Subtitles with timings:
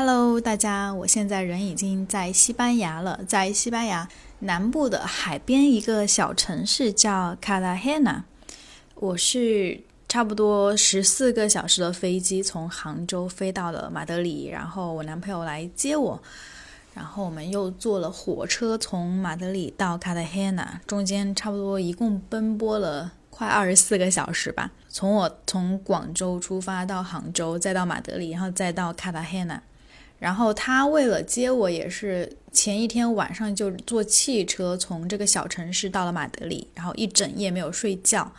[0.00, 8.22] Hello，大家，我现在人已经在西班牙了，在西班牙南部的海边一个小城市叫卡拉赫纳。
[8.94, 16.22] 我是差不多十四个小时的飞机从杭州飞到了马德里，然后我男朋友来接我，
[16.94, 24.70] 然后我们又坐了火车从马德里到卡拉赫纳，中间差不多一共奔波了快二十四个小时吧。
[24.88, 29.60] 从我从广州出发到杭州，再到马德里，然后再到卡拉赫纳。
[30.18, 38.32] 然后他为了接我，也是前一天晚上就坐汽车从这个小城市到了马德里，然后一整夜没有睡觉。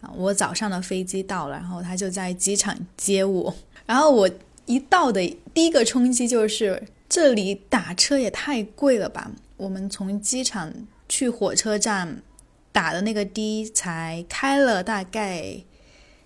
[0.00, 3.54] 啊，我早上的飞机到了，然后他就在机场接我。
[3.86, 4.30] 然后我
[4.66, 5.20] 一到的
[5.52, 9.30] 第一个冲击就是这里打车也太贵了吧！
[9.56, 10.72] 我们从机场
[11.08, 12.22] 去火车站
[12.70, 15.62] 打的那个的才开了大概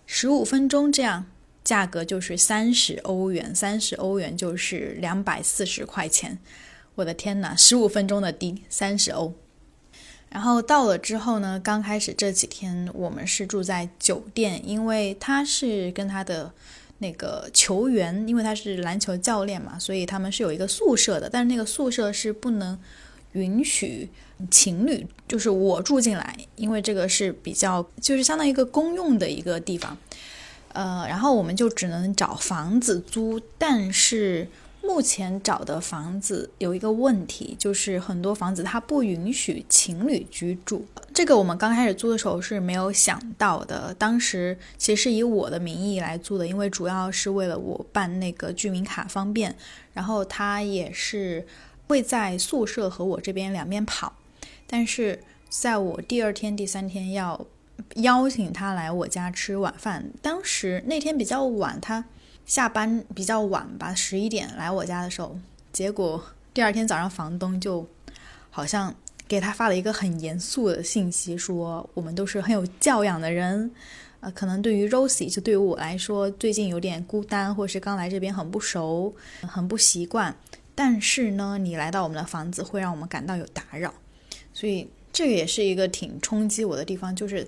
[0.06, 1.26] 十五分钟这样。
[1.68, 6.38] 价格就是三十欧元，三十欧元就是两百四十块钱。
[6.94, 9.34] 我的天哪，十五分钟的的三十欧。
[10.30, 16.50] 然后到了之后呢，刚开始这几天我们是住在酒店，因为他是跟他的
[17.00, 21.28] 那个球员，因为他是篮球教练嘛，所以他们是有一个宿舍的。
[21.28, 22.78] 但是那个宿舍是不能
[23.32, 24.08] 允许
[24.50, 29.94] 情侣，就是我住进来，因为这个是比较就是相当于一个公用的一个地方。
[30.78, 34.46] 呃，然后我们就只能找房子租，但是
[34.80, 40.86] 目前找的房子有一个问题，就是很多房子它不允许情侣居住。
[41.12, 49.52] 这个我们刚开始租的时候是没有想到的，当时其实是以我的名义来租的，因为主要是为了我办那个居民卡方便。
[49.92, 51.44] 然后他也是
[51.88, 54.12] 会在宿舍和我这边两边跑，
[54.68, 57.44] 但是在我第二天、第三天要。
[57.96, 60.10] 邀请他来我家吃晚饭。
[60.20, 62.04] 当时那天比较晚，他
[62.44, 65.38] 下班比较晚吧，十一点来我家的时候，
[65.72, 67.86] 结果第二天早上房东就
[68.50, 68.94] 好像
[69.26, 73.70] 给他发了一个很严肃的信息，说我们都是很有教养的人，
[74.20, 80.34] 呃，可能对于 Rosie 就对于我来说，最近有点孤单，或是刚来这边很不熟，很不习惯。
[80.74, 83.92] 但是呢，你来到我们的房子会让我们感到有打扰，
[84.54, 87.46] 所以这个也是一个挺冲击我的地方，就是。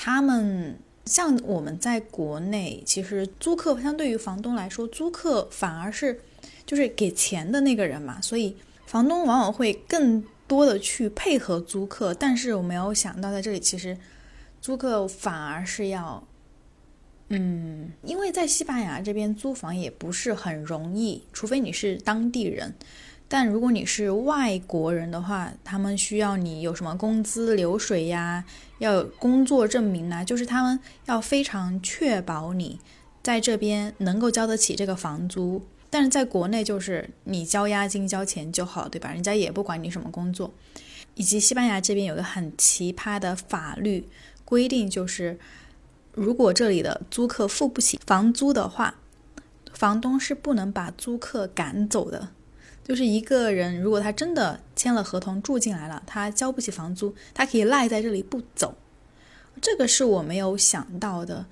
[0.00, 6.20] 他们像我们在国内，其实租客相对于房东来说，租客反而是
[6.64, 12.14] 就是给钱的那个人嘛，所以房东往往会更多的去配合租客。
[12.14, 13.98] 但是我没有想到，在这里其实
[14.60, 16.22] 租客反而是要，
[17.30, 22.72] 嗯，因为在西班牙这边租房也不是很容易，除非你是当地人。
[23.30, 28.42] 但如果你是外国人的话，他们需要你有什么工资流水呀，
[28.78, 32.80] 要有工作证明呐，就是他们要非常确保你
[33.22, 35.62] 在这边能够交得起这个房租。
[35.90, 39.12] 但是在国内，就是你交押金交钱就好，对吧？
[39.12, 40.52] 人家也不管你什么工作。
[41.14, 44.08] 以及西班牙这边有个很奇葩的法律
[44.44, 45.38] 规定，就是
[46.14, 48.94] 如果这里的租客付不起房租的话，
[49.72, 52.28] 房东是不能把租客赶走的。
[52.88, 58.74] 就是一个人，如果他真的签了合同住进来了，他交不起房租，他可以赖在这里不走。
[59.60, 61.44] 这个是我没有想到的。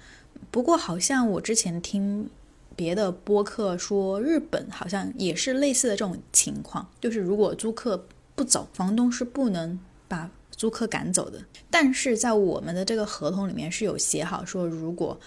[0.50, 2.30] 不过好像我之前听
[2.74, 11.38] 别的播客说，日本好像也是类似的这种情况，就是如果租客不走，房东是不能把租客赶走的。
[11.70, 15.20] 但是在我们的这个合同里面是有写好说，如果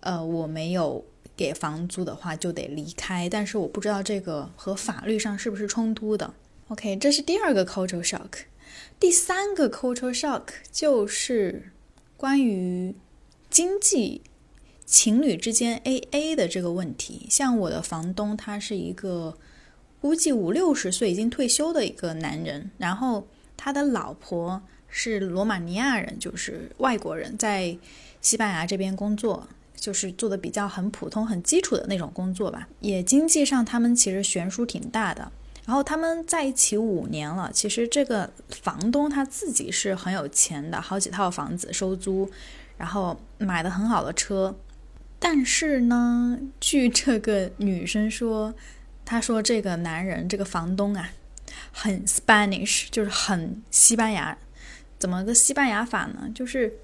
[0.00, 1.02] 呃我没有。
[1.38, 6.34] 给房租的话就得离开，但是我不知道这个和法律上是不是冲突的。
[6.66, 8.40] OK，这是第二个 cultural shock，
[8.98, 11.70] 第三个 cultural shock 就是
[12.16, 12.92] 关于
[13.48, 14.22] 经济
[14.84, 17.28] 情侣之间 AA 的这个问题。
[17.30, 19.38] 像我的房东，他是一个
[20.00, 27.78] 估计五六十岁已经退休的一个男人，然后他的老婆是罗马尼亚人，就是外国人，在
[28.20, 29.48] 西班牙这边工作。
[29.78, 35.30] 就是做的比较很普通、很基础的那种工作吧，也经济上他们其实悬殊挺大的。
[35.64, 42.30] 然后他们在一起五年了，其实这个房东他自己是很有钱的，好几套房子收租，
[42.76, 44.56] 然后买的很好的车。
[45.18, 48.54] 但是呢，据这个女生说，
[49.04, 51.10] 她说这个男人这个房东啊，
[51.70, 54.36] 很 Spanish，就是很西班牙。
[54.98, 56.30] 怎么个西班牙法呢？
[56.34, 56.78] 就是。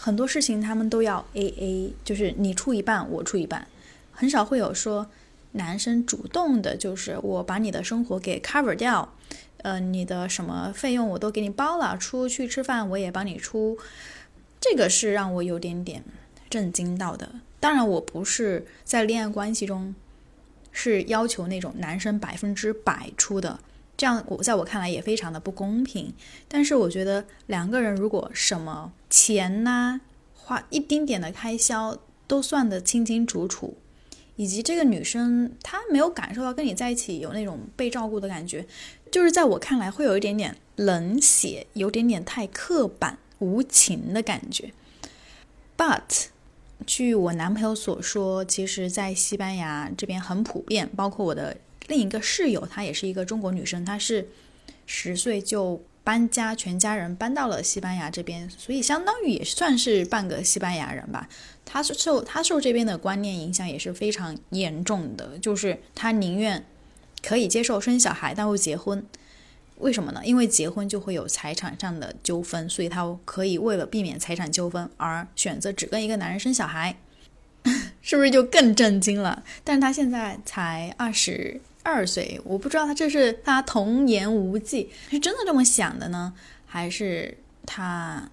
[0.00, 3.66] 很多事情他们都要 A A，就是你出一半，我出一半，
[4.12, 5.08] 很少会有说
[5.52, 9.12] 男生主动的，就是我把你的生活给 cover 掉，
[9.58, 13.76] 呃，你的什么费用我都给你包了，出去吃饭我也帮你出，
[14.60, 16.04] 这个是让我有点点
[16.48, 17.28] 震惊到的。
[17.58, 19.94] 当然，我不是在恋爱关系中
[20.70, 23.58] 是要求那种男生百分之百出的，
[23.98, 26.14] 这样我在我看来也非常的不公平。
[26.48, 30.00] 但是我觉得两个人如果什么钱呐，
[30.34, 33.76] 花一丁点的开销都算得清清楚楚，
[34.36, 38.64] 以及这个女生她没有感受到跟你在一起有那种被照顾的感觉，
[39.10, 44.72] 就是在我看来会有一点点冷血，有点点太刻板无情的感觉。
[45.76, 46.26] But
[46.86, 51.56] 据我男朋友所说，其实，在西班牙这边很普遍，包括我的
[51.88, 54.28] 另一个室友，她也是一个中国女生，她是
[54.86, 61.28] 十岁就搬家，全家人搬到了西班牙这边，所以相当于也算是半个西班牙人吧。
[61.64, 66.64] 她是受她受这边的观念影响也是非常严重的，就是她宁愿
[67.22, 69.04] 可以接受生小孩，但不结婚。
[69.76, 70.20] 为什么呢？
[70.24, 76.96] 因为结婚就会有财产上的纠纷，所以她可以为了避免财产纠纷而选择只跟一个男人生小孩，
[78.02, 79.44] 是不是就更震惊了？
[79.62, 86.34] 但是她现在才二十二岁，我不知道他这是他童言无忌，是真的这么想的呢，
[86.66, 88.28] 还是他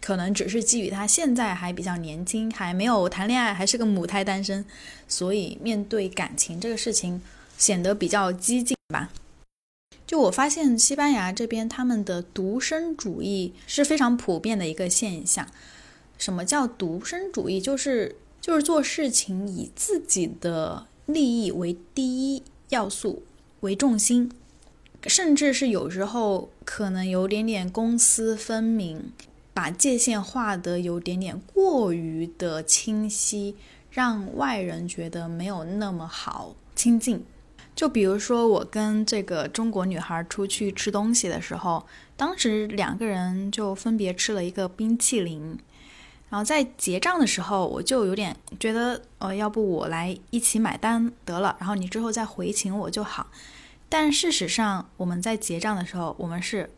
[0.00, 4.64] 可能只是基于他现在还比较年轻，还没有谈恋爱，还是个母胎单身，
[5.08, 7.20] 所以面对感情这个事情
[7.58, 9.10] 显得比较激进吧。
[10.06, 15.46] 就我发现，西班牙这边他们的独身主义是非常普遍的一个现象。
[16.18, 17.60] 什么叫独身主义？
[17.60, 23.22] 就是就是做事情以自己的利益为第一要素
[23.60, 24.32] 为重心，
[25.06, 29.12] 甚至是有时候可能有点点公私分明，
[29.52, 33.54] 把界限画得有点点过于的清晰，
[33.90, 37.24] 让外人觉得没有那么好亲近。
[37.74, 41.86] 就比如说，我跟这个中国女孩出去吃东西的时候，
[42.16, 45.58] 当时两个人就分别吃了一个冰淇淋，
[46.30, 53.26] 然后在结账的时候，我就有点觉得，呃，要不我来一起买单得了，然后你之后再回请我就好。
[53.88, 56.70] 但事实上，我们在结账的时候，我们是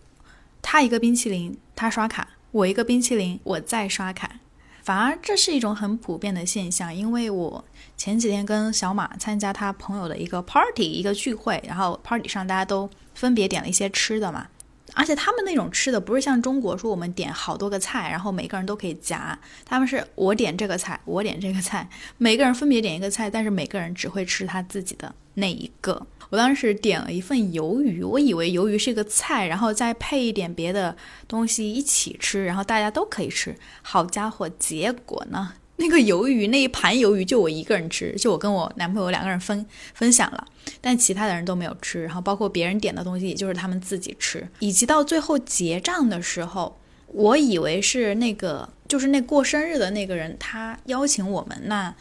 [0.63, 4.41] 他一个冰淇淋，他刷卡；我一个冰淇淋，我再刷卡。
[4.83, 7.65] 反而这是一种很普遍的现象，因为我
[7.97, 14.49] 前几天跟小马参加他朋友的一个 party 一个聚会，然后 party 上大家都分别点了一些吃的嘛，
[14.95, 26.07] 而且他们那种吃的不是像中国说我们点好多个菜，然后每个人都可以夹，他们是我点这个菜，我点这个菜，每个人分别点一个菜，但是每个人只会吃他自己的那一个。
[26.31, 30.97] 我当时点了一份鱿鱼，我以为鱿鱼是个菜，然后再配一点别的
[31.29, 33.55] 东西一起吃，然后大家都可以吃。
[33.83, 40.47] 好家伙，结果呢，那个鱿鱼那一盘鱿鱼就我一个人吃，就我跟我男朋友两个人分分享了，
[40.81, 42.05] 但其他的人都没有吃。
[42.05, 44.49] 然后包括别人点的东西，也就是他们自己吃。
[44.61, 51.93] 以及到最后结账的时候，我以为是那个就是那过生日的那个人，他邀请我们，那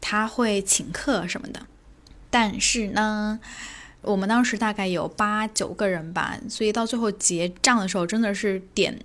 [0.00, 1.60] 他会请客什么的。
[2.30, 3.40] 但是呢，
[4.02, 9.00] 我们当时大概有八九个人吧，所以到最后结账的时候，真的是点，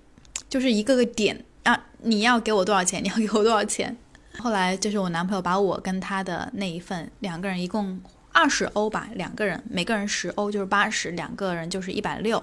[0.48, 3.02] 就是一个个点啊，你要给我多少钱？
[3.02, 3.96] 你要给我多少钱？
[4.38, 8.00] 后来就是我男朋友把我跟他的那一份两个人一共
[8.32, 12.42] 二十欧吧，两个人每个人十欧就是八十，两个人就是一百六，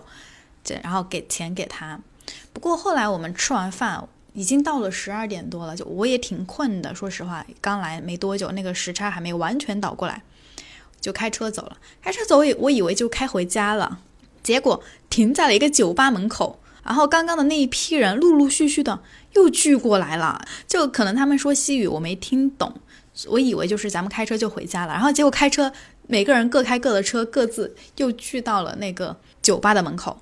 [0.64, 2.00] 这然后给钱给他。
[2.54, 10.22] 不过后来我们吃完饭已经到了十二点多了，就我也挺困的，说实话，刚来没多久，那个时差还没完全倒过来。
[11.02, 14.00] 就开车走了，开车走，我我以为就开回家了，
[14.44, 19.00] 结果停在了一个酒吧门口，然后刚刚的那一批人陆陆续续的
[19.33, 22.73] 又聚过来了，就可能他们说西语我没听懂，
[23.28, 25.71] 我以为就是咱们开车就回家了，然后结果开车
[26.07, 30.21] 每个人各开各的车，各自又聚到了那个酒吧的门口，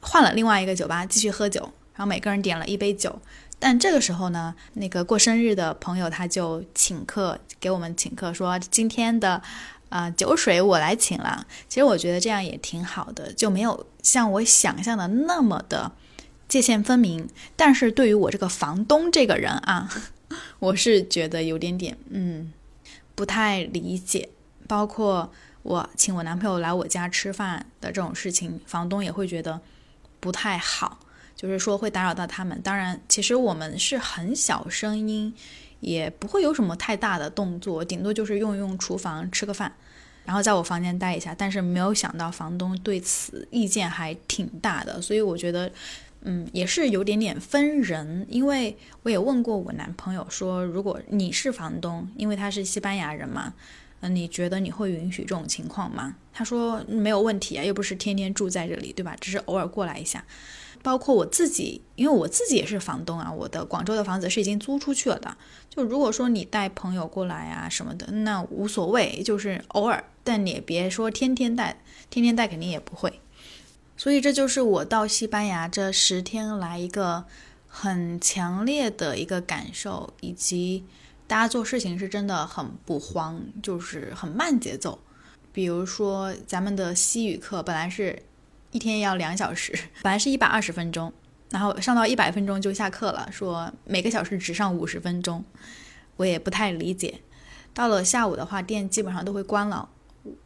[0.00, 1.60] 换了另外一个酒吧继续喝酒，
[1.94, 3.20] 然后每个人点了一杯酒，
[3.58, 9.42] 但这个时候呢，那个过生日的朋友他就请客给我们请客，说今天的。
[9.90, 11.46] 啊，酒水我来请了。
[11.68, 15.92] 其实我觉得这样也挺好的，就没有像我想象的那么的
[16.48, 17.28] 界限分明。
[17.56, 19.90] 但是对于我这个房东这个人啊，
[20.60, 22.52] 我是觉得有点点嗯
[23.14, 24.30] 不太理解。
[24.66, 25.32] 包括
[25.62, 29.60] 我请我男朋友来我家吃饭的这种事情，房东也会觉得
[30.20, 31.00] 不太好，
[31.34, 32.62] 就是说会打扰到他们。
[32.62, 35.34] 当然，其实我们是很小声音。
[35.80, 39.72] 也不会有什么太大的动作，顶多就是用用厨房吃个饭，
[40.24, 41.34] 然后在我房间待一下。
[41.36, 45.70] 但是没有想到房东对此意见还挺大的，所以我觉得，
[46.22, 48.26] 嗯，也是有点点分人。
[48.28, 53.54] 因为我也问过我男朋友说，如果你是房东，因为他是西班牙人嘛，
[54.00, 56.14] 嗯，你觉得你会允许这种情况吗？
[56.32, 59.16] 他说没有问题啊，又不是天天住在这里，对吧？
[59.20, 60.24] 只是偶尔过来一下。
[60.82, 65.36] 包括我自己，因为我自己也是房东啊，我的广州的房子是已经租出去了的。
[65.68, 73.20] 就如果说你带朋友过来啊什么的，那无所谓，就是偶尔，但你也别说天天带，天天带肯定也不会。
[73.96, 77.24] 所以这就是我到西班牙这十天来一个
[77.68, 80.84] 很强烈的一个感受，以及
[81.26, 84.98] 大家做事情是真的很不慌，就是很慢节奏。
[85.52, 88.22] 比如说咱们的西语课本来是
[88.72, 89.72] 一天要两小时，
[90.02, 91.12] 本来是一百二十分钟。
[91.50, 95.44] 然后上到一百分钟就下课了，说每个小时只上五十分钟，
[96.16, 97.20] 我也不太理解。
[97.74, 99.88] 到了下午的话，店基本上都会关了。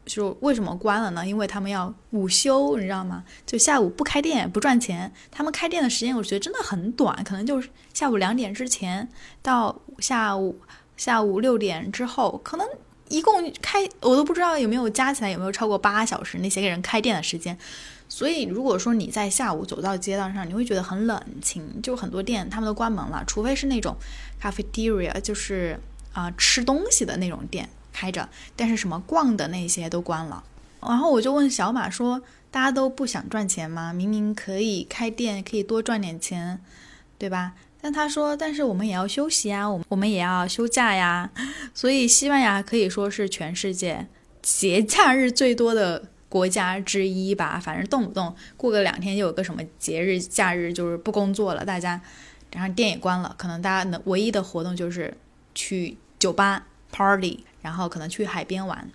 [0.06, 1.26] 就为什么关了呢？
[1.26, 3.22] 因为他们要午休，你知道吗？
[3.44, 5.12] 就下午不开店不赚钱。
[5.30, 9.06] 他们开店的时间我觉得真的很短，可能就是下午两点之前
[9.42, 10.58] 到下午
[10.96, 12.66] 下午六点之后，可能
[13.08, 17.58] 一共开我都不知道有没有加起来有没有超过八小时那些个人开店的时间。
[18.16, 23.96] 所以，如果说你在下午走到街道上，你会觉得很冷清，就很多店他们都关门了，除非是那种
[24.40, 25.80] cafeteria，就是
[26.12, 30.44] 啊吃东西的那种店开着，但是什么逛的那些都关了。
[30.80, 33.92] 然后我就问小马说：“大家都不想赚钱吗？
[33.92, 36.60] 明明可以开店，可以多赚点钱，
[37.18, 41.28] 对吧？”但他说：“但是我们也要休息啊，我们我们也要休假呀。
[41.74, 44.06] 所以西班牙可以说是全世界
[44.40, 52.00] 节假日最多的。”国家之一吧，反正动不动过个两天就有个什么节日假日，就是不工作了，大家，
[52.50, 55.16] 然后店也关了，可能大家能唯一的活动就是
[55.54, 58.90] 去酒吧 party，然后可能去海边玩。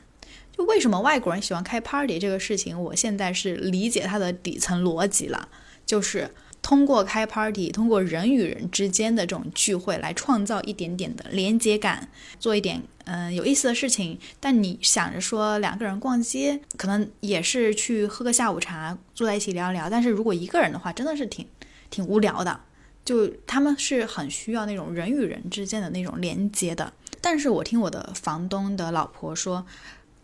[0.51, 5.47] 就为什么外国人喜欢开 party 这个事情，我现在是理解它的底层逻辑了，
[5.85, 6.31] 就是。
[6.69, 12.07] 通过开 party，通过人与人之间的这种聚会来创造一点点的连接感，
[12.39, 14.19] 做一点嗯有意思的事情。
[14.39, 19.89] 但你想着说两个人逛街，可能也是去喝个下午茶，坐在一起聊一聊。
[19.89, 21.43] 但是如果一个人的话，真的是挺
[21.89, 22.59] 挺无聊的。
[23.03, 26.93] 就他们是很需要那种人与人之间的那种连接的。
[27.19, 29.65] 但是我听我的房东的老婆说，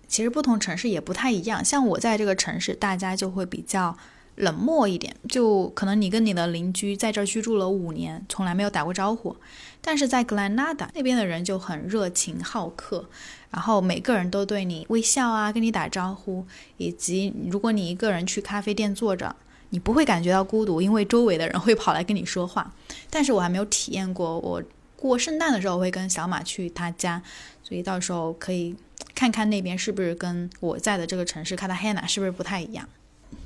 [0.08, 1.66] 其实不同城市也不太一样。
[1.66, 3.98] 像我在这个城市，大家就会比较。
[4.36, 9.36] 冷漠一点，就可能你跟你的邻居在这居住了五年，从来没有打过招呼，
[9.82, 13.08] 但是在格兰纳达那边的人就很热情好客，
[13.50, 16.46] 然后每个人都对你微笑啊，跟你打招呼，
[16.77, 19.36] 以及如果你一个人去咖啡店坐着，
[19.70, 22.74] 你不会感觉到孤独，因为周围的人会跑来跟你说话。
[23.10, 24.62] 但是我还没有体验过，我
[24.98, 27.22] 过圣诞的时候会跟小马去他家，
[27.63, 28.75] 所以到时候可以
[29.13, 32.88] 看看那边是不是跟我在的这个城市卡塔赫纳是不是不太一样。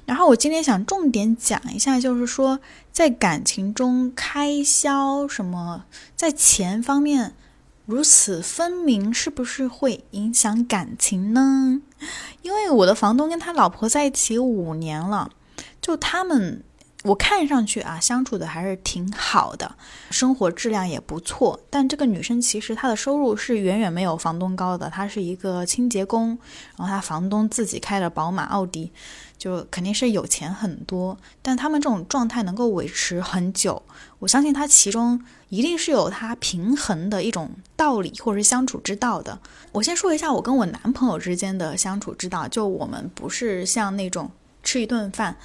[0.05, 2.59] 然后我今天想重点讲一下，就是说
[2.91, 7.33] 在感情中开销什么，在钱方面
[7.85, 11.81] 如此分明，是不是会影响感情呢？
[12.41, 15.31] 因为我的房东跟他老婆在一起五年了，
[15.81, 16.63] 就他们。
[17.05, 19.73] 我看上去啊，相处的还是挺好的，
[20.11, 21.57] 生活质量也不错。
[21.69, 26.37] 但这个女生其实她的收入是远远没有房东高的，她是一个清洁工，
[26.75, 28.91] 然后她房东自己开的宝马、奥迪，
[29.39, 31.17] 就肯定是有钱很多。
[31.41, 33.81] 但他们这种状态能够维持很久，
[34.19, 39.39] 我相信他其中一定是有他平衡的一种道理或者是相处之道的。
[39.71, 44.29] 我先说一下我跟我男朋友之间的相处之道，就我们不是像那种
[44.61, 45.35] 吃一顿饭。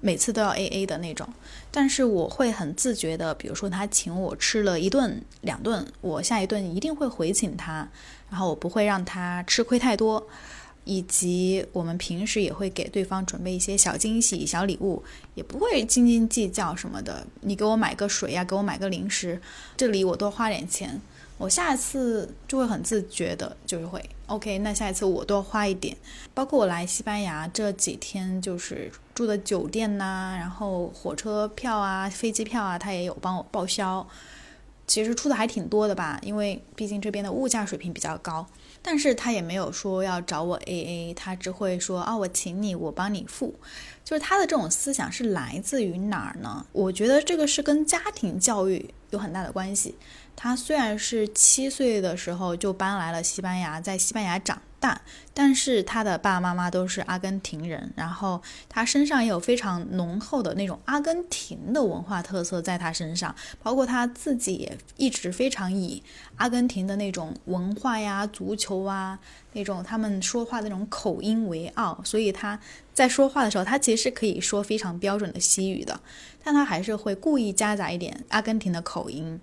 [0.00, 1.26] 每次都要 A A 的那种，
[1.70, 7.88] 但是我会很自觉的，比如说他请我吃了一顿两顿，我下一顿一定会回请他，
[8.28, 10.22] 然后我不会让他吃亏太多，
[10.84, 15.02] 以及我们平时也会给对方准备一些小惊喜、小礼物，
[15.34, 17.26] 也不会斤斤计较什么的。
[17.40, 19.40] 你给我买个水呀，给我买个零食，
[19.76, 21.00] 这里我多花点钱。
[21.36, 24.58] 我下一次就会很自觉的，就是会 OK。
[24.58, 25.96] 那下一次我多花一点，
[26.32, 34.06] 包括我来西班牙这几天，就是住的酒店呐，然后火车票啊、飞机票啊，他也有帮我报销。
[34.86, 38.46] 其实出的还挺多的吧，因为毕竟这边的物价水平比较高。
[38.86, 43.54] 但是他也没有说要找我 AA，他只会说啊，我请你，我帮你付。
[44.04, 46.66] 就是他的这种思想是来自于哪儿呢？
[46.72, 49.94] 我觉得这个是跟家庭教育有很大的关系。
[50.36, 55.00] 他虽然是七岁的时候就搬来了西班牙，在西班牙长大，
[55.32, 66.02] 但是他的爸爸妈妈都是阿根廷人，然后他身上也有非常浓厚的那种阿根廷的文化特色在他身上，包括他自己也一直非常以
[66.36, 69.18] 阿根廷的那种文化呀、足球啊
[69.54, 72.60] 那种他们说话的那种口音为傲，所以他
[72.92, 75.98] 在说话的时候，他其实可以说非常标准的西语的，
[76.42, 79.40] 但他还是会故意夹杂一点阿根廷的口音。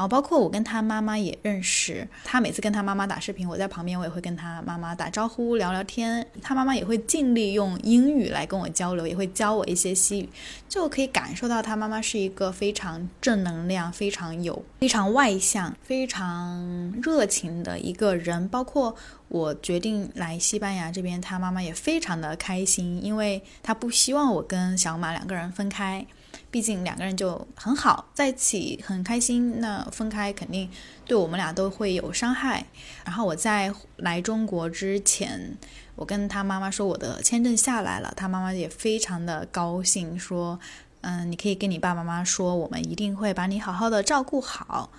[0.00, 10.28] 然后包括我跟他妈妈也认识，他每次跟他妈妈打视频，我在旁边我也会跟他妈妈打招呼聊聊天，他妈妈也会尽力用英语来跟我交流，也会教我一些西语，
[10.70, 18.48] 就可以感受到他妈妈是一个非常正能量、非常有、非常外向、非常热情的一个人。
[18.48, 18.96] 包括
[19.28, 26.06] 我决定来西班牙这边，他妈妈也非常的开心，因为他不希望我跟小马两个人分开。
[26.50, 29.60] 毕竟两个人就很好，在一起很开心。
[29.60, 30.68] 那分开肯定
[31.06, 32.66] 对我们俩都会有伤害。
[33.04, 35.56] 然后我在来中国之前，
[35.94, 40.58] 我跟他妈妈说我的签证下来了，他妈妈也非常的高兴，说
[41.02, 44.90] ：“嗯，你可以跟你爸爸妈妈说，我们一定会把你好好的照顾好。”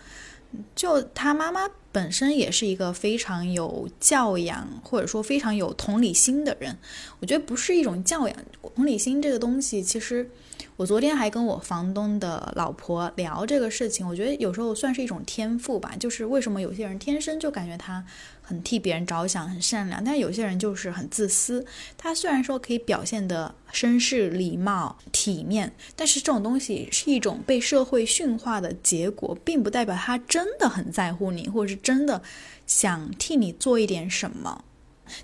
[0.75, 6.77] 就他妈妈本身也是一个非常有教养，或者说非常有同理心的人。
[7.19, 8.37] 我觉得不是一种教养，
[8.75, 10.29] 同理心这个东西其实。
[10.77, 15.93] 我昨天还跟我房东的老婆聊这个事情，我觉得有时候算是一种天赋吧。
[15.99, 18.03] 就是为什么有些人天生就感觉他
[18.41, 21.65] 很替别人着想，很善良，但有些人就是很自私。
[21.97, 32.21] 他虽然说可以表现的绅士、礼貌、体面，但是这种东西是一种被社会驯化的结果，并不代表他真的很在乎你，或者是真的
[32.65, 34.63] 想替你做一点什么。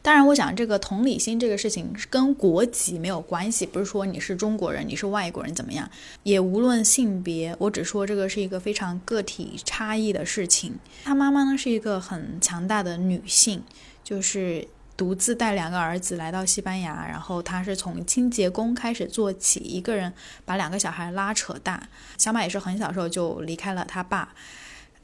[0.01, 5.89] 当然，我想这个同理心这个事情跟国籍没有关系，不是说你是中国人，你是外国人怎么样，
[6.23, 10.77] 也无论性别，我只说这个是一个非常个体差异的事情。
[11.05, 13.63] 他妈妈呢是一个很强大的女性，
[14.03, 20.11] 就是独自带两个儿子来到西班牙，然后她是从清洁工开始做起，一个人
[20.43, 21.87] 把两个小孩拉扯大。
[22.17, 24.33] 小马也是很小时候就离开了他爸。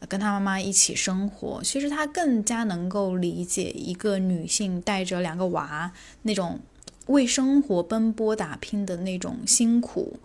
[0.07, 5.91] 跟他妈妈一起生活，其实他更加能够理解一个女性带着两个娃
[6.24, 6.60] 那种
[7.07, 10.19] 为生活奔波打拼的那种辛苦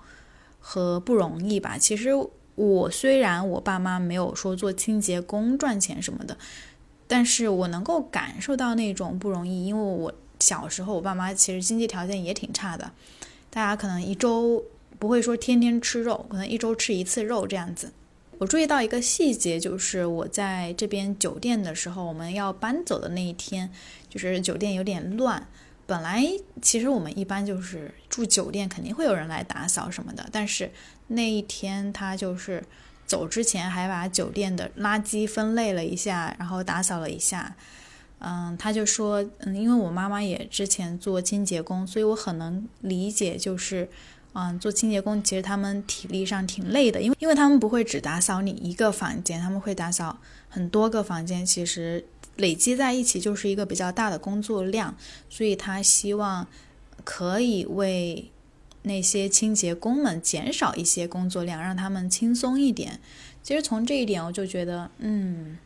[0.58, 1.76] 和不容易吧。
[1.78, 2.10] 其实
[2.54, 6.36] 我虽然我爸妈没有说做清洁工赚钱什么的，
[7.06, 9.66] 但是我能够感受到那种不容易。
[9.66, 12.92] 因为我小时候我爸妈其实经济条件也挺差的，
[13.50, 14.64] 大家可能一周
[14.98, 17.92] 不会说天天吃肉，可能一周吃一次肉这样子。
[18.38, 23.68] 我注意到一个细节，就是我在这边酒店的时候，我们要搬走的那一天，
[24.08, 25.44] 就是酒店有点乱。
[25.86, 26.24] 本来
[26.62, 30.24] 其实我们一般就是住酒店，肯定会有人来打扫什么的。
[30.30, 30.70] 但是
[31.08, 32.62] 那一天他就是
[33.06, 37.56] 走之前还把酒店的垃圾分类了一下，然后打扫了一下。
[38.20, 43.88] 嗯，他就说，嗯，因为我妈妈也之前做清洁工，所以我很能理解，就是。
[44.34, 52.04] 嗯，做清洁工其实他们体力上挺累的，因为因为他们不会只打扫你一个房间，他们会打扫很多个房间，其实
[52.36, 54.94] 累积在一起就是一个比较大的工作量，
[55.28, 56.46] 所以他希望
[57.02, 58.30] 可以为
[58.82, 63.00] 那些清洁工们减少一些工作量，让他们轻松一点。
[63.42, 65.58] 其实从这一点我就觉得，嗯，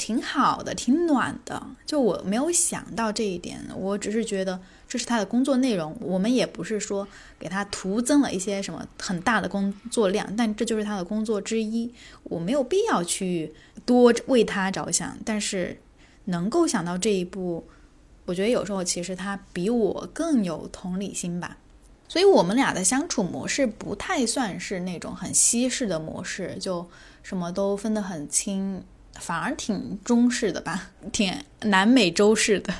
[0.00, 1.62] 挺好的，挺暖的。
[1.84, 4.58] 就我没有想到这一点，我只是觉得。
[4.88, 7.06] 这是他的工作内容，我们也不是说
[7.38, 13.54] 给他徒增了一些什么很大的工作量，但这就是他的工作之一，我没有必要去
[13.86, 15.16] 多为他着想。
[15.24, 15.78] 但是
[16.24, 17.68] 能够想到这一步，
[18.24, 21.58] 我觉得有时候其实他比我更有同理心吧。
[22.08, 26.84] 所以我们俩的相处模式不太算是那种很西式的模式，就
[27.22, 28.82] 什么都分得很清，
[29.20, 32.74] 反而挺中式的吧，挺南美洲式的。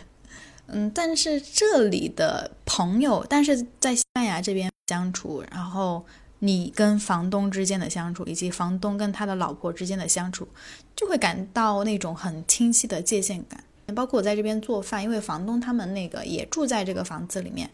[0.66, 6.04] 嗯，但是这里的朋友，但是在西班牙这边相处，然后
[6.38, 10.48] 你跟房东之间的相处，以及房东跟他的老婆之间的相处，
[10.96, 13.62] 就会感到那种很清晰的界限感。
[13.94, 17.68] 包括我在这边做饭，因为房东他们那个也住在这个房子里面，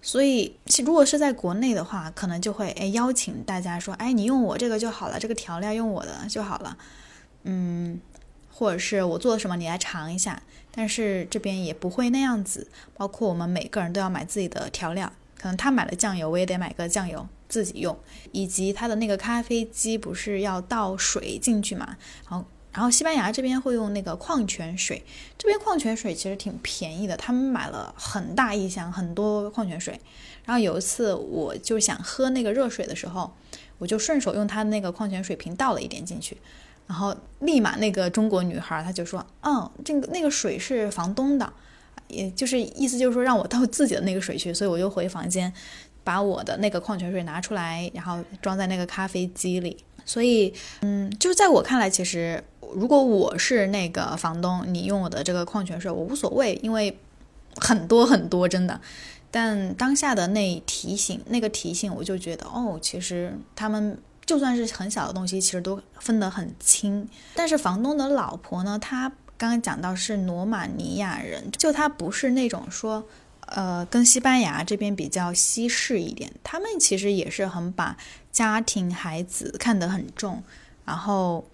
[0.00, 6.74] 所以如果是在国内的话，可能就会哎邀请大家说，哎你用我这个就好了，这个调料用我的就好了，
[7.44, 8.00] 嗯。
[8.56, 10.40] 或者是我做的什么，你来尝一下。
[10.70, 17.98] 但是这边也不会那样子，包括我们每个人都要买自己的调料，可能他买了酱油，我也得买个酱油自己用。
[18.30, 21.96] 以及他的那个咖啡机不是要倒水进去嘛？
[22.30, 25.04] 然后，然后西班牙这边会用那个矿泉水，
[25.36, 30.00] 这边矿泉水其实挺便宜的，他们买了很大一箱，很多矿泉水。
[30.44, 33.34] 然后有一次我就想喝那个热水的时候，
[33.78, 36.36] 我就顺手用他那个矿泉水瓶倒了一点进去。
[36.86, 41.50] 然后立马那个中国女孩，她就说：“嗯，这个那个水是房东的，
[42.08, 45.50] 也就是意思就是说让我倒自己的那个水去。”所以我就回房间，
[46.04, 49.82] 把我的那个矿泉水拿出来，然后装在那个咖啡机里。
[50.04, 52.44] 所以，嗯，就是在我看来，其实
[52.74, 56.98] 如果我是那个房东，你用我的这个矿泉水，我无所谓，因为
[57.56, 58.78] 很多很多，真的。
[59.30, 63.98] 但当下的那提醒，那个提醒，我就觉得，哦，其实他们。
[64.26, 67.08] 就算是很小的东西，其实都分得很清。
[67.34, 73.06] 但是房东的老婆呢，她刚刚讲到是罗马尼亚人，就她不是那种说，
[73.46, 77.96] 呃，跟西班牙这边比较西式一点，他们其实也是很把
[78.32, 80.42] 家庭、孩子看得很重，
[80.84, 81.44] 然后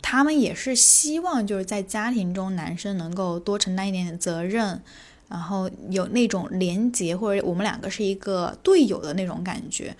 [0.00, 4.80] 他们也是希望就是在家庭中男生能够多承担一点点责任，
[5.28, 9.96] 然后有那种连结，或者我们两个是一个队友的那种感觉。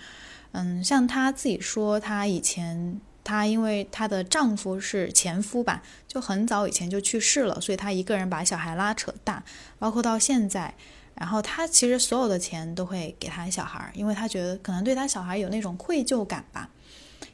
[0.57, 9.43] 嗯，像她自己说，她以前她因为她的丈夫是前夫吧，就很早以前就去世了，所以她一个人把小孩拉扯大，
[9.77, 10.73] 包括到现在，
[11.13, 16.69] 然后她其实所有的钱都会给她小孩，因为她觉得可能对她小孩有那种愧疚感吧，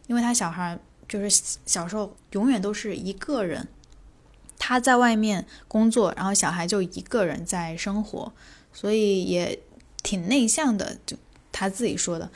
[0.08, 3.68] 因为她小孩就是小时候永远都是一个人，
[4.58, 8.34] 她在外面工作，然后小孩就一个人在生活，
[8.74, 9.60] 所以也
[10.02, 11.16] 挺内向的，就
[11.52, 12.32] 她自己说的。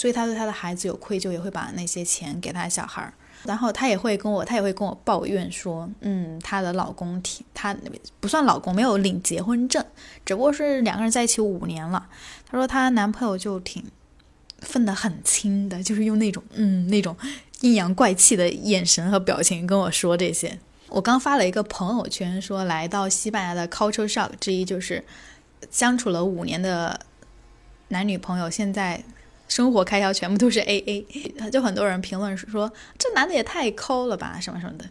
[0.00, 3.12] 所以她对她的孩子有愧疚，也会把那些钱给她小孩儿。
[3.44, 7.76] 然后她也会跟我，她也会跟我抱怨说，嗯，她的老公挺，她
[8.18, 9.84] 不算老公，没有领结婚证，
[10.24, 12.08] 只不过是两个人在一起五年了。
[12.46, 13.84] 她说她男朋友就挺
[14.60, 17.14] 分得很清的，就是用那种嗯那种
[17.60, 20.58] 阴阳怪气的眼神和表情跟我说这些。
[20.88, 25.04] 我刚发了一个朋友圈，说来到西班牙的 culture shock 之一就是
[25.70, 26.98] 相处了五年的
[27.88, 29.04] 男女朋友现在。
[29.50, 34.84] 生活开销全部都是 A A，就很多人评论说这男的也太抠了吧，什么什么的。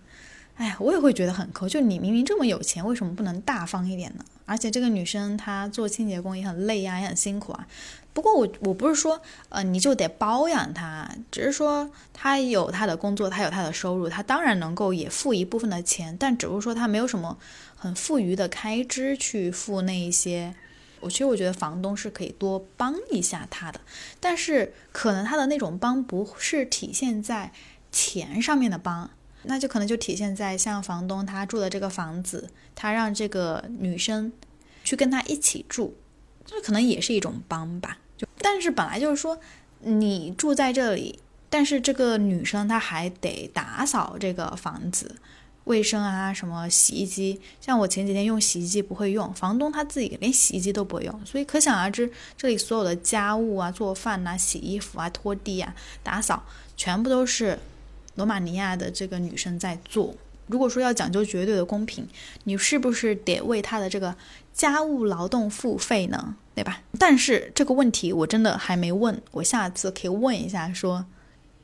[0.58, 1.70] 哎呀，我也会觉得很抠。
[1.70, 4.26] 就你明明这么有钱，为什么不能大方一点呢？
[4.46, 7.66] 而且这个女生她做清洁工也很累呀，也很辛苦啊。
[8.12, 17.38] 不过我我不是说呃你就得包养她，只是说她有她的工作，她有她的收入，她当然能够也付一部分的钱，但只不过说她没有什么
[17.78, 20.54] 很富余的开支去付那一些。
[21.02, 23.80] 我其实我觉得房东是可以多帮一下他的，
[24.20, 27.52] 但是可能他的那种帮不是体现在
[27.92, 29.10] 钱上面的帮，
[29.44, 34.32] 那就可能就体现在像房东他住的这个房子，他让这个女生
[34.84, 35.96] 去跟他一起住，
[36.46, 37.98] 这可能也是一种帮吧。
[38.18, 39.40] 就但是本来就是说
[39.82, 45.16] 你住在这里，但是这个女生她还得打扫这个房子。
[45.70, 56.44] 卫生啊，什么洗衣机，像我前几天用洗衣机不会用，房东他自己连洗衣机都不会用，所以可想而知，这里所有的家务啊，做饭呐、洗衣服啊、拖地啊、打扫，
[56.76, 57.60] 全部都是
[58.16, 60.16] 罗马尼亚的这个女生在做。
[60.48, 62.08] 如果说要讲究绝对的公平，
[62.46, 64.16] 你是不是得为她的这个
[64.52, 66.36] 家务劳动付费呢？
[66.56, 66.82] 对吧？
[66.98, 71.06] 但是这个问题我真的还没问，我下次可以问一下，说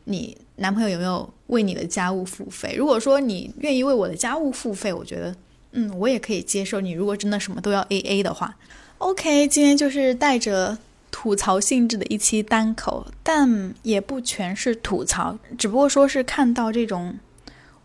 [0.06, 1.32] 你男朋友有没有？
[1.48, 2.74] 为你的家务付费。
[2.76, 5.36] 如果说你愿意为我的家务付费，我觉得，
[5.74, 6.82] 嗯，我也可以接受。
[6.82, 8.58] 你如果真的什么都要 A A 的话
[8.98, 10.76] ，OK，今天就是带着
[11.12, 17.20] 吐槽性质的一期单口，但也不全是吐槽，只不过说是看到这种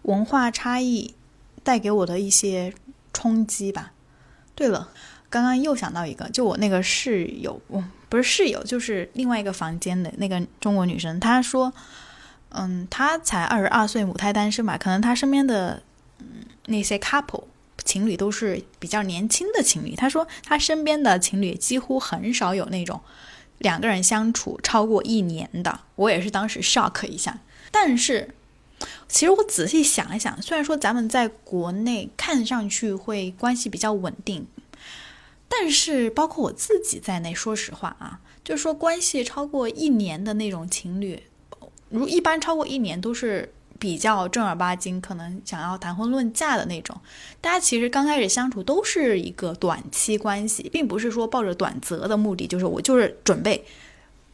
[0.04, 1.12] 文化差异
[1.62, 2.72] 带给我的一些
[3.12, 3.92] 冲击吧。
[4.54, 4.88] 对了，
[5.28, 7.60] 刚刚又想到一个，就我那个室友，
[8.08, 11.70] 不是室友，就是另外一个房间的那个中国女生，她说。
[12.52, 15.82] 嗯，他才二十二岁，母胎单身嘛，可能他身边的
[16.18, 16.26] 嗯
[16.66, 17.44] 那些 couple
[17.84, 19.94] 情侣都是比较年轻的情侣。
[19.94, 23.00] 他说他身边的情侣几乎很少有那种
[23.58, 25.80] 两个人相处超过一年的。
[25.94, 27.38] 我也是当时 shock 一下。
[27.70, 28.34] 但是
[29.08, 34.46] 其实我仔细想一想，虽然说咱们在国内看上去会关系比较稳定，
[35.48, 41.22] 但是包括我自己在内，说实话啊，就是说关系超过一年的那种情侣。
[41.90, 46.94] 如一般超过一年都是比较正儿八经，可能想要谈婚论嫁的那种。
[47.40, 53.64] 大家其实刚开始相处都是一个短期关系，并不是说抱着短择的目的，就是我就是准备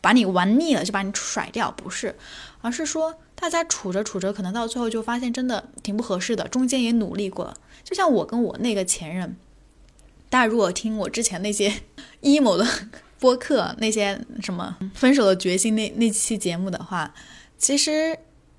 [0.01, 2.16] 把你玩腻了就把你甩掉，不是，
[2.61, 7.57] 而是说大家处着处着，可能到最后就发现真的挺不合适的，中间也努力过了。
[7.85, 9.37] 就像我跟我那个前任，
[10.29, 11.73] 大家如果听我之前那些
[12.23, 12.66] emo 的
[13.21, 17.14] 播客，那些什么分手的决心那那期节目的话。
[17.59, 18.19] 其实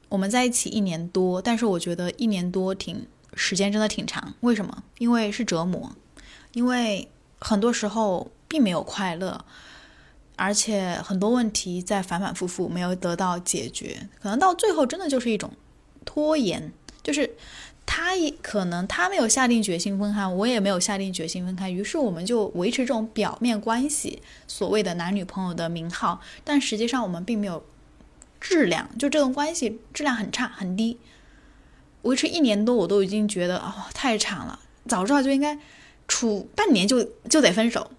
[0.09, 3.05] 我们在一起一年多，但是我觉得一年多挺
[3.35, 4.33] 时间真的挺长。
[4.39, 4.83] 为什么？
[4.97, 5.95] 因为是折磨，
[6.53, 7.07] 因为
[7.39, 9.45] 很多时候并没有快乐，
[10.35, 15.51] 而且很多问题在反反复复没有得到解决，可能到最后真的就是一种
[16.03, 16.71] 拖延。
[17.03, 17.35] 就是
[17.85, 27.63] 他也可能他没有下定决心分开，我也没有下定决心分开，于是我们就维持这种表面关系，所谓的男女朋友的名号，但实际上我们并没有。
[28.39, 30.97] 质量就这段关系质量很差很低，
[32.03, 35.57] 维持一年多我都已经觉得哦太长了，早知道就应该
[36.07, 37.91] 处半年就就得分手，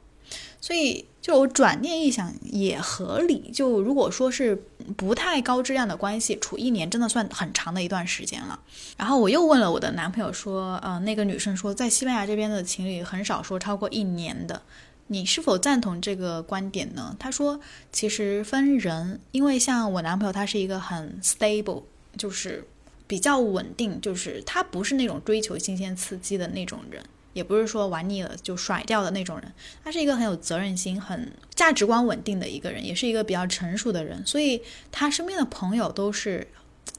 [0.60, 3.50] 所以就我转念一想也合理。
[3.52, 4.64] 就如果说是
[4.96, 8.58] 不太高质量的关系处一年，真的算很长的一段时间了。
[8.96, 14.62] 然后我又问了我的男朋友说，呃，那个女生说，在西班牙这边的情侣很少说超过一年的，
[15.08, 17.16] 你是否赞同这个观点呢？
[17.18, 21.82] 他说，其实分人，因为像我男朋友，他是一个很 stable，
[22.16, 22.66] 就是
[23.06, 27.02] 比较稳定，就是他不是那种追求新鲜刺激的那种人。
[27.34, 29.52] 也不是说玩腻了就甩掉的那种人，
[29.84, 36.48] 他是一个很有责任心、很价值观稳定的一个人，也是一个比较成熟的人，所以他身边的朋友都是，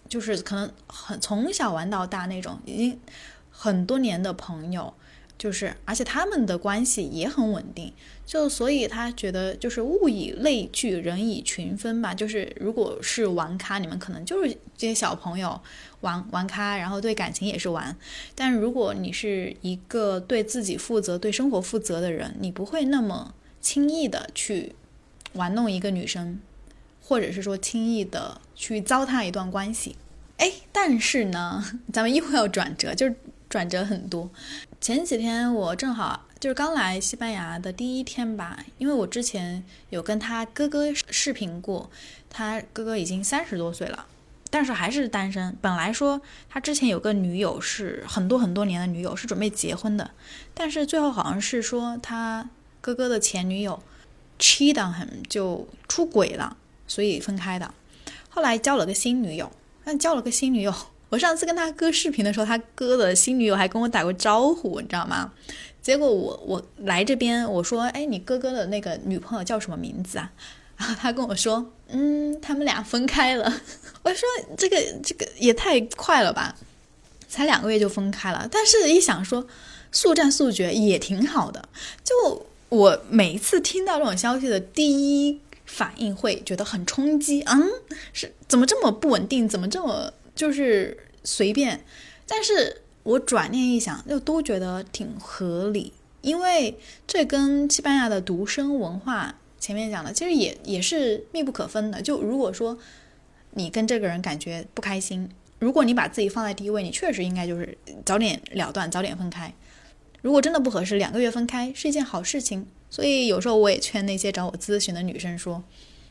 [0.07, 2.97] 就是可能很从小玩到大那种，已经
[3.51, 4.93] 很多年的朋友。
[5.39, 7.93] 就是，而且他们的关系也很稳定，
[8.25, 12.13] 就所以他觉得就是物以类聚，人以群分吧。
[12.13, 15.59] 就是如果是玩咖，你们可能就是这些小朋友
[16.01, 17.95] 玩玩咖，然后对感情也是玩。
[18.35, 24.75] 但如果你是一个对自己负责、对生活负责的人，你不会那么轻易的去
[25.33, 26.41] 玩弄一个女生，
[27.01, 29.95] 或者是说轻易的去糟蹋一段关系。
[30.35, 33.15] 哎，但是呢， 咱们又要转折，就是
[33.49, 34.29] 转折很多。
[34.79, 41.89] 前几天我正好就是刚来西班牙的第一天吧，因为我之前有跟他哥哥视频过，
[42.29, 44.05] 他哥哥已经三十多岁了，
[44.49, 45.57] 但是还是单身。
[45.59, 50.11] 本来说他之前有个女友是很多很多年的女友，是准备结婚的，
[50.53, 53.81] 但是最后好像是说他哥哥的前女友
[54.37, 56.55] cheat on him 就出轨了，
[56.87, 57.73] 所以分开的。
[58.29, 59.51] 后来交了个新女友，
[59.83, 60.73] 但交了个新女友。
[61.09, 65.31] 我上次跟他哥视频的时候，他哥的新女友还跟我打过招呼，你知道吗？
[65.81, 70.31] 结果我我来这边，我说，哎，你哥哥的那个女朋友叫什么名字啊？
[70.77, 73.51] 然后他跟我说，嗯，他们俩分开了。
[74.03, 76.55] 我说，这个这个也太快了吧，
[77.27, 78.47] 才两个月就分开了。
[78.51, 79.45] 但是一想说，
[79.91, 81.67] 速战速决也挺好的。
[82.03, 84.89] 就我每一次听到这种消息的第
[85.27, 87.67] 一反应会觉得很冲击，嗯，
[88.13, 89.49] 是怎么这么不稳定？
[89.49, 90.13] 怎么这么？
[90.39, 91.83] 就是随便，
[92.25, 102.01] 但是我转念一想，又都觉得挺合理，因为这跟西班牙的独生文化前面讲的，其实也也是密不可分的。
[102.01, 102.77] 就如果说
[103.51, 109.53] 你跟这个人感觉不开心，如果你把自己放在第一位，你确实应该就是早点了断，早点分开。
[110.21, 112.65] 如果真的不合适，两个月分开是一件好事情。
[112.89, 115.61] 所以有时候我也劝那些找我咨询的女生说，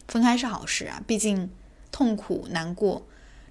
[0.07, 1.49] 分开是好事啊，毕竟
[1.91, 3.07] 痛苦难过。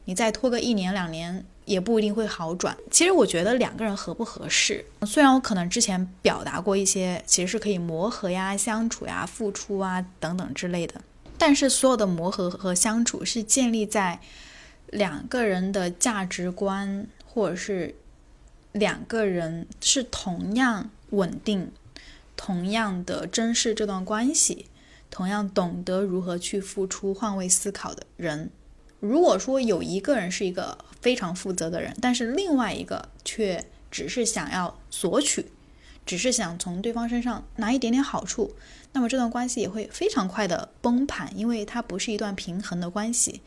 [0.07, 2.75] 你再拖个一年两年也不一定会好转。
[2.89, 11.01] 其实我觉得两个人合不合适，虽然我可能之前表达过一些，其实是可以磨合呀、相处呀、付出啊等等之类的，
[11.37, 14.21] 但是所有的磨合和相处是建立在
[14.91, 17.93] 两个人的价值观，或者是
[18.71, 21.69] 两个人是同样稳定、
[22.37, 24.67] 同样的珍视这段关系、
[25.11, 28.49] 同样懂得如何去付出、换位思考的人。
[28.99, 35.51] 如果说有一个人是一个非常负责的人，但是另外一个却只是想要索取，
[36.03, 38.55] 只是想从对方身上拿一点点好处，
[38.93, 43.41] 那么这段关系也会非常快的崩盘，因为它不是一段平衡的关系。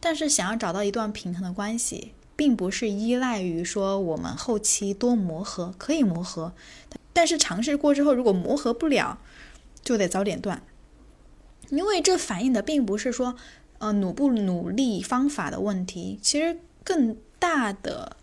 [0.00, 6.54] 但是想要找到一段平衡的关系，并不是依赖于说我们后期多磨合，可以磨合，
[7.12, 9.18] 但是尝试过之后，如果磨合不了，
[9.82, 10.62] 就得早点断，
[11.68, 13.36] 因为这反映的并不是说。
[13.84, 18.16] 呃，努不努力方法的问题，其实更大的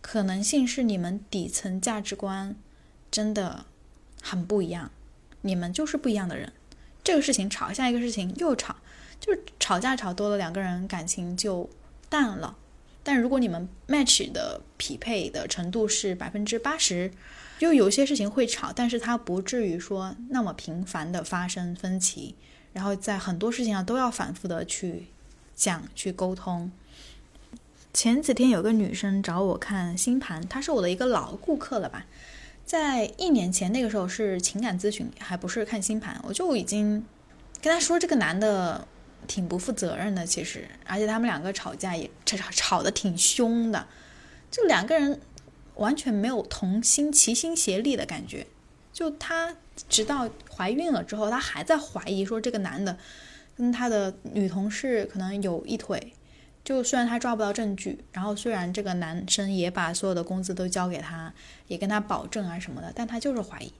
[0.00, 2.54] 可能性是你们底层价值观
[3.10, 3.64] 真的
[4.22, 4.92] 很不一样，
[5.40, 6.52] 你们就是不一样的人。
[7.02, 8.76] 这个事情吵，下一个事情又吵，
[9.18, 11.68] 就是吵架吵多了，两个人感情就
[12.08, 12.56] 淡了。
[13.02, 17.10] 但如果你们 match 的匹配的程度是百分之八十，
[17.58, 22.36] 就有些事情会吵，但是它不至于说那么频繁的发生分歧。
[22.72, 25.06] 然后在很多事情上都要反复的去
[25.54, 26.70] 讲、去沟通。
[27.92, 32.06] 前几天有个女生找我看星盘，她是我的一个老顾客了吧？
[32.64, 37.04] 在一年前那个时候是情感咨询，还不是看星盘，我就已经
[37.62, 38.86] 跟她说这个男的
[39.26, 43.86] 挺不负责任的，其实，而且他们两个吵架也吵吵吵得挺凶的，
[44.50, 45.18] 就两个人
[45.76, 48.46] 完全没有同心、齐心协力的感觉。
[48.98, 49.54] 就她
[49.88, 52.98] 直到怀孕了之后，她还在怀疑说这个男的
[53.56, 56.14] 跟他的女同事可能有一腿。
[56.64, 61.32] 就虽然她抓不到证据，然后虽然这个男生也把所有的工资都交给她，
[61.68, 63.72] 也跟她保证啊什么的，但她就是怀疑。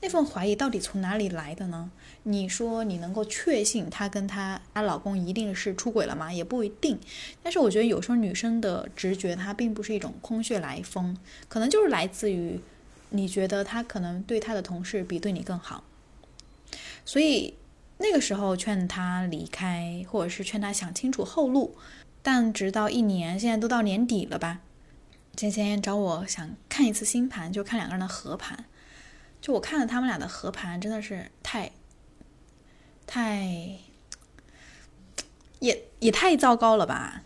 [0.00, 1.90] 那份怀疑到底从哪里来的呢？
[2.22, 6.32] 你说你能够确信她跟她她老公一定是出轨了吗？
[6.32, 6.96] 也不一定。
[7.42, 11.16] 但是我觉得有时候女生的直觉，它并不是一种空穴来风，
[11.48, 12.60] 可能就是来自于。
[13.14, 15.84] 你觉得他可能对他的同事比对你更好，
[17.04, 17.54] 所以
[17.98, 21.76] 那个时候劝他离开，或者是劝他想清楚后路。
[22.22, 24.60] 但直到一年，现在都到年底了吧？
[25.36, 28.64] 前前找我想看一次星盘，就看两个人的合盘。
[29.40, 31.70] 就我看了他们俩的合盘，真的是太
[33.06, 33.78] 太
[35.60, 37.22] 也也太糟糕了吧？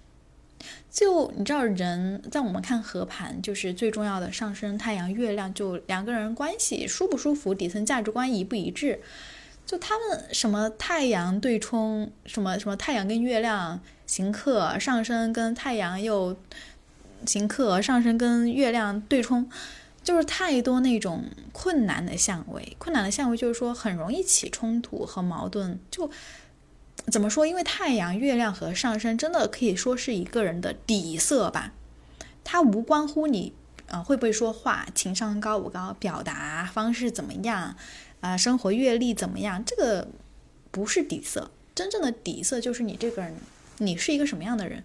[0.90, 9.00] 就你知道，人在我们看合盘，就是最重要的上升太阳、月亮，就两个人关系舒不舒服，底层价值观一不一致。
[9.66, 16.34] 就他们什么太阳对冲，什么什么太阳跟月亮行克，上升跟太阳又
[17.26, 19.48] 行克，上升跟月亮对冲，
[20.02, 22.74] 就是太多那种困难的相位。
[22.78, 26.10] 困难的相位就是说很容易起冲突和矛盾，就。
[27.10, 27.46] 怎么说？
[27.46, 31.72] 因为太阳、月亮和上升真的可以说是一个人的底色吧，
[32.44, 33.54] 它无关乎你
[33.86, 37.76] 呃会不会说话、情商高不高、表达方式怎么样，
[38.20, 40.08] 啊，生活阅历怎么样，这个
[40.70, 41.50] 不是底色。
[41.74, 43.36] 真正的底色就是你这个人，
[43.78, 44.84] 你是一个什么样的人，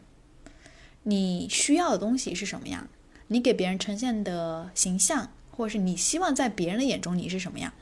[1.03, 2.87] 你需要的东西是什么样，
[3.27, 7.73] 你给别人呈现的形象，或者是你希望在别人的眼中你是什么样，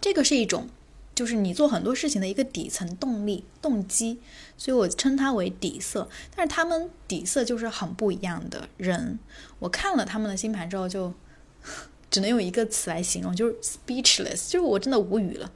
[0.00, 0.68] 这个是一种。
[1.16, 4.20] 就是你做很多事情的一个底层动力、动机，
[4.58, 6.08] 所以我称它为底色。
[6.36, 9.18] 但是他们底色就是很不一样的人。
[9.58, 11.14] 我看了他们的星盘之后，就
[12.10, 15.50] 只能用一个词来形容，就是 speechless，就是我真的无语了。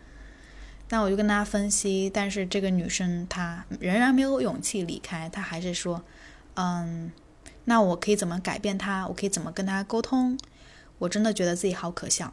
[0.88, 6.02] 那我就跟大家分析，但是这个女生她仍然没有勇气离开，她还是说，
[6.54, 7.12] 嗯，
[7.66, 9.06] 那我可以怎么改变她？
[9.06, 10.38] 我可以怎么跟她沟通？
[11.00, 12.32] 我真的觉得自己好可笑。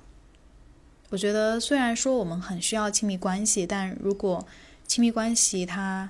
[1.09, 4.45] 我觉得，虽然说我们很需要亲密关系，但如果
[4.85, 6.09] 亲密关系它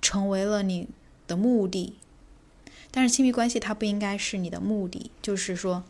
[0.00, 0.88] 成为了你
[1.26, 1.94] 的目的，
[2.90, 5.10] 但是亲密关系它不应该是你的目的。
[5.20, 5.82] 就是说，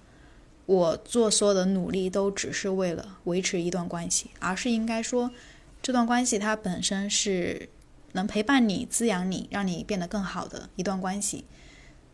[0.64, 5.30] 我做所有的努力都只是为了维持一段关系，而是应该说，
[5.82, 7.68] 这段关系它本身是
[8.12, 11.44] 能陪伴你、滋养你、让你变得更好的一段关系。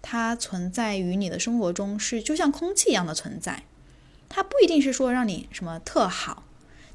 [0.03, 3.63] 它存在于你的生活中，是就像空气一样的存在。
[4.37, 6.43] 它不一定是说让你什么特好，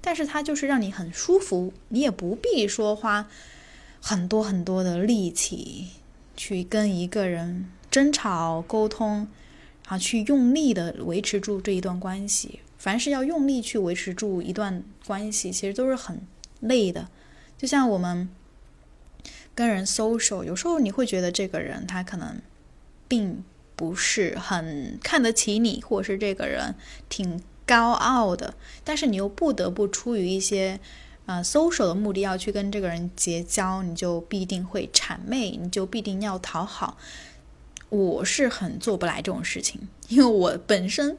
[0.02, 3.30] 但是它就是让你很舒服，你也不必说花
[4.02, 5.88] 很多很多的力气
[6.36, 9.30] 去跟一个人争吵沟通，
[9.86, 12.60] 啊，去用力的维持住这一段关系。
[12.78, 16.20] 凡是要用力去维持住一段关系，其实都是很
[16.60, 17.08] 累的。
[17.58, 18.28] 就像我们
[19.56, 22.42] 跟人 social，有时候你会觉得这个人他可能
[23.08, 23.42] 并。
[23.80, 26.76] 不是很看得起你，或者是这个人
[27.08, 30.78] 挺高傲的，但是你又不得不出于一些
[31.26, 36.98] 呃 social 的目的要去跟这个人结交，你就必定会谄媚，你就必定要讨好。
[37.88, 41.18] 我是很做不来这种事情，因为我本身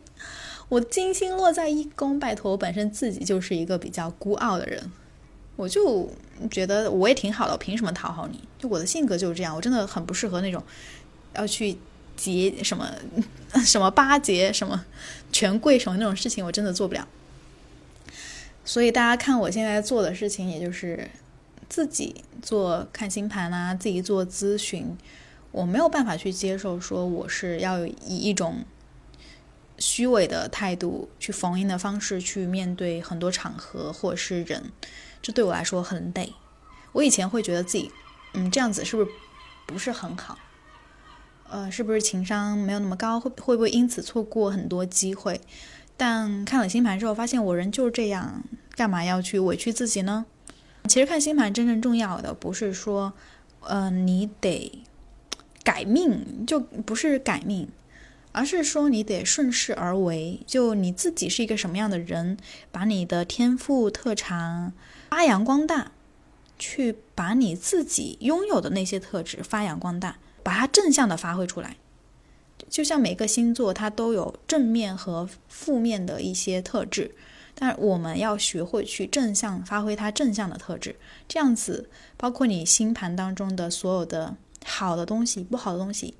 [0.68, 4.92] 我金星落在一宫，拜托，我本身自己就是一个比较孤傲的人，
[5.56, 6.10] 我就
[6.50, 8.38] 觉得我也挺好的，我凭什么讨好你？
[8.58, 10.62] 就我的性格就是这样，我真的很不适合那种
[11.34, 11.78] 要去。
[12.20, 12.92] 结什么
[13.64, 14.84] 什么巴结什么
[15.32, 17.08] 权贵什么那种事情，我真的做不了。
[18.62, 21.10] 所以大家看我现在做的事情，也就是
[21.68, 24.96] 自己做看星盘啊，自己做咨询，
[25.50, 28.64] 我没有办法去接受说我是要以一种
[29.78, 34.70] 虚伪的态度去逢迎的方式去面对很多场合或者是人，
[35.22, 36.34] 这对我来说很累。
[36.92, 37.90] 我以前会觉得自己
[38.34, 39.10] 嗯这样子是不是
[39.66, 40.38] 不是很好？
[41.50, 43.18] 呃，是不是情商没有那么高？
[43.18, 45.40] 会会不会因此错过很多机会？
[45.96, 48.42] 但看了星盘之后，发现我人就是这样，
[48.76, 50.24] 干嘛要去委屈自己呢？
[50.88, 53.12] 其实看星盘真正重要的不是说，
[53.60, 54.80] 呃，你得
[55.62, 57.68] 改命，就不是改命，
[58.32, 60.40] 而是说你得顺势而为。
[60.46, 62.38] 就你自己是一个什么样的人，
[62.70, 64.72] 把你的天赋特长
[65.10, 65.90] 发扬光大，
[66.58, 70.16] 去把你自己拥有的那些特质发扬光大。
[70.42, 71.76] 把它正向的发挥出来，
[72.68, 77.14] 就像每个星座它都有正面和负面的一些特质，
[77.54, 86.14] 但我们要学会去正向发挥它正向的特质，这样子，包括你星盘当中的所有的好的东西、不好的东西，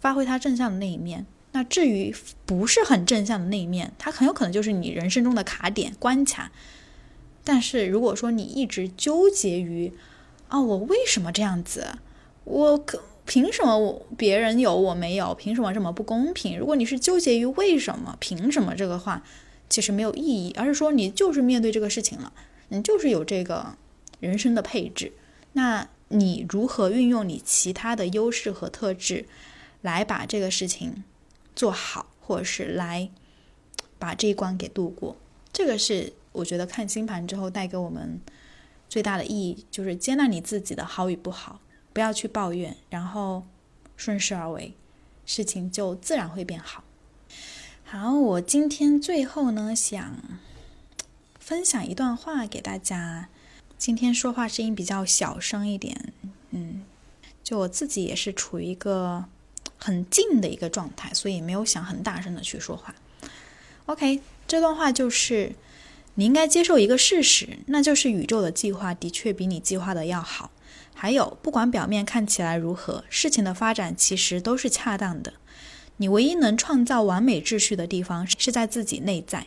[0.00, 1.26] 发挥它正向的那一面。
[1.52, 6.52] 那至于不是很正向的那一面，它很有可能就是你人生中的卡点关卡。
[7.42, 9.92] 但是如果说你一直纠结于
[10.48, 11.86] 啊，我为什么这样子，
[12.44, 13.02] 我可。
[13.28, 15.34] 凭什么我别人有我没有？
[15.34, 16.58] 凭什么这么不公平？
[16.58, 19.22] 如果你是纠结于为什么、凭什么这个话，
[19.68, 22.32] 其实没有意义，而是说你就是面对这个事情了，
[22.70, 23.76] 你就是有这个
[24.18, 25.12] 人生的配置，
[25.52, 29.26] 那你如何运用你其他的优势和特质，
[29.82, 31.04] 来把这个事情
[31.54, 33.10] 做好，或者是来
[33.98, 35.14] 把这一关给度过？
[35.52, 38.18] 这个是我觉得看星盘之后带给我们
[38.88, 41.60] 最大的意义就是接纳你自己的好与不好，
[41.92, 43.46] 不要去抱怨，然后
[43.96, 44.74] 顺势而为，
[45.26, 46.84] 事情就自然会变好。
[47.84, 50.16] 好，我今天最后呢，想
[51.38, 53.28] 分享一段话给大家。
[53.78, 56.12] 今天说话声音比较小声一点，
[56.50, 56.84] 嗯，
[57.44, 59.24] 就我自己也是处于一个
[59.78, 62.94] 很静的一个状态，所以没有想很大声的去说话。
[63.86, 65.54] OK，这段话就是
[66.16, 70.50] 你应该接受一个事实，那就是宇宙的计划的确比你计划的要好。
[71.00, 75.34] 还有，不管表面看起来如何，事情的发展其实都是恰当的。
[75.98, 79.46] 你唯一能创造完美秩序的地方是在自己内在。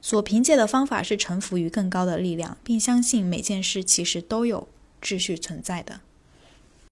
[0.00, 4.68] 所凭借的方法是臣服于更高的力量，并相信每件事其实都有
[5.02, 6.02] 秩序存在的。